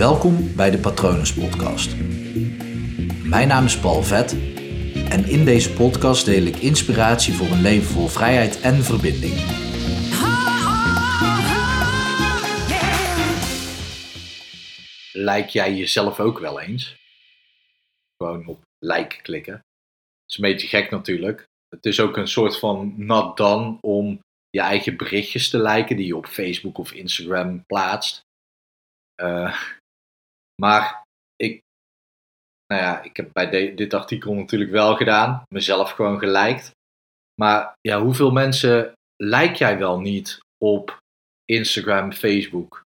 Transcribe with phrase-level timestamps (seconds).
[0.00, 1.96] Welkom bij de Patronus Podcast.
[3.24, 4.32] Mijn naam is Paul Vet
[5.10, 9.34] en in deze podcast deel ik inspiratie voor een leven vol vrijheid en verbinding.
[15.12, 16.96] Lijk jij jezelf ook wel eens?
[18.16, 19.54] Gewoon op like klikken.
[19.54, 21.46] Het is een beetje gek natuurlijk.
[21.68, 24.20] Het is ook een soort van not done om
[24.50, 28.20] je eigen berichtjes te liken die je op Facebook of Instagram plaatst.
[29.22, 29.56] Uh,
[30.60, 31.02] maar
[31.36, 31.60] ik,
[32.66, 36.70] nou ja, ik heb bij dit artikel natuurlijk wel gedaan, mezelf gewoon geliked.
[37.40, 40.98] Maar ja, hoeveel mensen like jij wel niet op
[41.44, 42.82] Instagram, Facebook?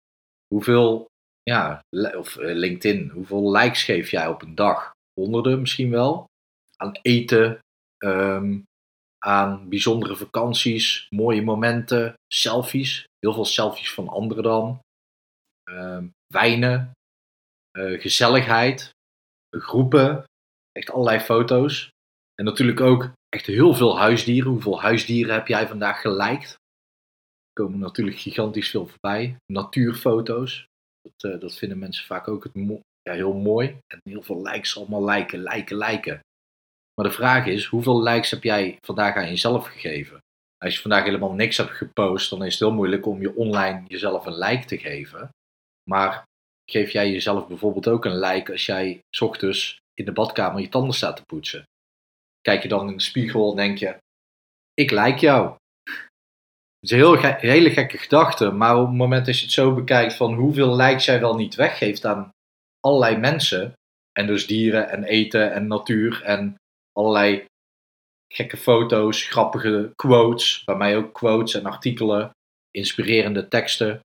[0.46, 1.06] Hoeveel,
[1.42, 1.80] ja,
[2.16, 4.92] of eh, LinkedIn, hoeveel likes geef jij op een dag?
[5.20, 6.24] Honderden misschien wel.
[6.76, 7.58] Aan eten,
[8.04, 8.64] um,
[9.18, 13.04] aan bijzondere vakanties, mooie momenten, selfies.
[13.18, 14.80] Heel veel selfies van anderen dan.
[15.70, 16.92] Um, wijnen,
[17.78, 18.90] gezelligheid,
[19.50, 20.24] groepen,
[20.72, 21.90] echt allerlei foto's.
[22.34, 24.50] En natuurlijk ook echt heel veel huisdieren.
[24.50, 26.50] Hoeveel huisdieren heb jij vandaag geliked?
[26.50, 29.36] Er komen natuurlijk gigantisch veel voorbij.
[29.52, 30.66] Natuurfoto's,
[31.00, 32.52] dat, uh, dat vinden mensen vaak ook het
[33.02, 33.78] ja, heel mooi.
[33.86, 36.20] En heel veel likes, allemaal liken, liken, liken.
[36.94, 40.18] Maar de vraag is, hoeveel likes heb jij vandaag aan jezelf gegeven?
[40.58, 43.82] Als je vandaag helemaal niks hebt gepost, dan is het heel moeilijk om je online
[43.86, 45.28] jezelf een like te geven.
[45.90, 46.24] Maar
[46.70, 50.94] geef jij jezelf bijvoorbeeld ook een like als jij ochtends in de badkamer je tanden
[50.94, 51.64] staat te poetsen?
[52.40, 53.96] Kijk je dan in de spiegel en denk je,
[54.74, 55.56] ik like jou.
[56.80, 59.74] Het is een heel hele gekke gedachte, maar op het moment dat je het zo
[59.74, 62.30] bekijkt van hoeveel likes jij wel niet weggeeft aan
[62.80, 63.74] allerlei mensen,
[64.18, 66.54] en dus dieren en eten en natuur en
[66.92, 67.44] allerlei
[68.32, 72.30] gekke foto's, grappige quotes, bij mij ook quotes en artikelen,
[72.70, 74.00] inspirerende teksten.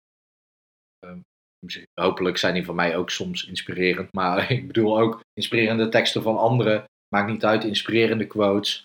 [2.01, 6.39] Hopelijk zijn die van mij ook soms inspirerend, maar ik bedoel ook inspirerende teksten van
[6.39, 6.85] anderen.
[7.09, 8.83] Maakt niet uit, inspirerende quotes.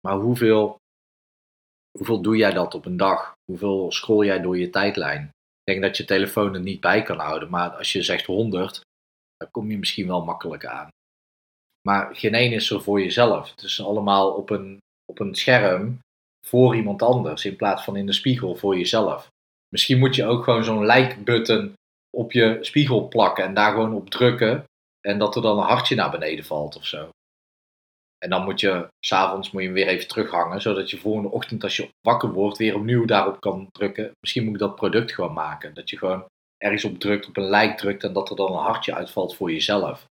[0.00, 0.76] Maar hoeveel,
[1.98, 3.32] hoeveel doe jij dat op een dag?
[3.44, 5.22] Hoeveel scroll jij door je tijdlijn?
[5.22, 8.80] Ik denk dat je telefoon er niet bij kan houden, maar als je zegt 100,
[9.36, 10.88] dan kom je misschien wel makkelijk aan.
[11.88, 13.50] Maar geen één is er voor jezelf.
[13.50, 15.98] Het is allemaal op een, op een scherm
[16.46, 19.28] voor iemand anders in plaats van in de spiegel voor jezelf.
[19.68, 21.74] Misschien moet je ook gewoon zo'n like-button
[22.16, 24.64] op je spiegel plakken en daar gewoon op drukken.
[25.00, 27.08] En dat er dan een hartje naar beneden valt of zo.
[28.18, 31.62] En dan moet je, s'avonds moet je hem weer even terughangen, zodat je volgende ochtend
[31.62, 34.10] als je wakker wordt weer opnieuw daarop kan drukken.
[34.20, 35.74] Misschien moet ik dat product gewoon maken.
[35.74, 36.24] Dat je gewoon
[36.56, 39.52] ergens op drukt, op een like drukt en dat er dan een hartje uitvalt voor
[39.52, 40.04] jezelf.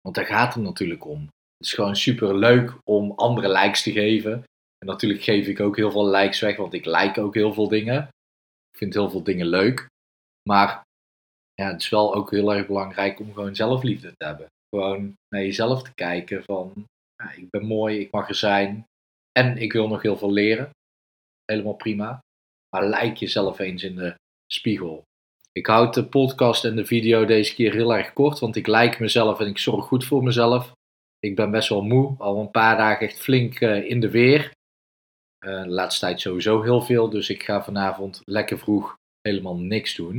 [0.00, 1.20] Want daar gaat het natuurlijk om.
[1.20, 4.32] Het is gewoon super leuk om andere likes te geven.
[4.78, 7.68] En natuurlijk geef ik ook heel veel likes weg, want ik like ook heel veel
[7.68, 8.08] dingen.
[8.70, 9.86] Ik vind heel veel dingen leuk.
[10.48, 10.82] Maar
[11.54, 14.46] ja, het is wel ook heel erg belangrijk om gewoon zelfliefde te hebben.
[14.68, 16.72] Gewoon naar jezelf te kijken van,
[17.16, 18.86] ja, ik ben mooi, ik mag er zijn.
[19.32, 20.70] En ik wil nog heel veel leren.
[21.44, 22.18] Helemaal prima.
[22.76, 24.14] Maar lijk jezelf eens in de
[24.46, 25.02] spiegel.
[25.52, 28.98] Ik houd de podcast en de video deze keer heel erg kort, want ik lijk
[28.98, 30.72] mezelf en ik zorg goed voor mezelf.
[31.18, 34.52] Ik ben best wel moe, al een paar dagen echt flink uh, in de weer.
[35.46, 39.94] Uh, de laatste tijd sowieso heel veel, dus ik ga vanavond lekker vroeg helemaal niks
[39.94, 40.16] doen.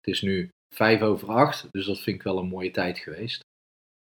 [0.00, 3.40] Het is nu vijf over acht, dus dat vind ik wel een mooie tijd geweest.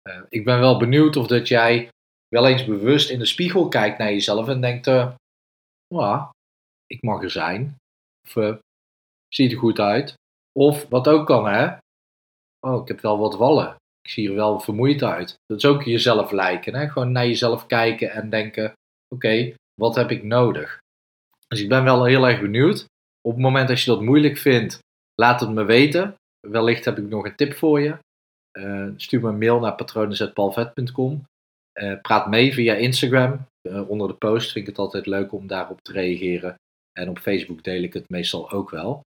[0.09, 1.89] Uh, ik ben wel benieuwd of dat jij
[2.27, 5.13] wel eens bewust in de spiegel kijkt naar jezelf en denkt, uh,
[6.85, 7.75] ik mag er zijn.
[8.27, 8.59] Of
[9.27, 10.13] ziet er goed uit.
[10.51, 11.77] Of wat ook kan, hè?
[12.59, 13.75] Oh, ik heb wel wat wallen.
[14.01, 15.35] Ik zie er wel vermoeid uit.
[15.45, 16.89] Dat is ook jezelf lijken, hè?
[16.89, 18.73] Gewoon naar jezelf kijken en denken:
[19.07, 20.79] oké, wat heb ik nodig?
[21.47, 22.85] Dus ik ben wel heel erg benieuwd.
[23.21, 24.79] Op het moment dat je dat moeilijk vindt,
[25.15, 26.15] laat het me weten.
[26.47, 27.97] Wellicht heb ik nog een tip voor je.
[28.57, 31.24] Uh, stuur me een mail naar patronen.palvet.com.
[31.72, 33.46] Eh, praat mee via Instagram.
[33.62, 36.56] Uh, onder de post vind ik het altijd leuk om daarop te reageren.
[36.91, 39.02] En op Facebook deel ik het meestal ook wel.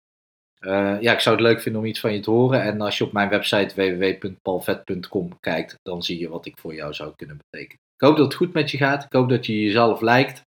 [0.99, 2.61] Ja, ik zou het leuk vinden om iets van je te horen.
[2.61, 6.93] En als je op mijn website www.palvet.com kijkt, dan zie je wat ik voor jou
[6.93, 7.81] zou kunnen betekenen.
[7.95, 9.03] Ik hoop dat het goed met je gaat.
[9.03, 10.41] Ik hoop dat je jezelf lijkt.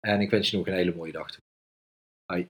[0.00, 1.36] En ik wens je nog een hele mooie dag.
[2.26, 2.46] Bye.